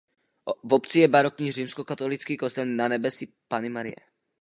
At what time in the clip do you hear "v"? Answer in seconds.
0.63-0.73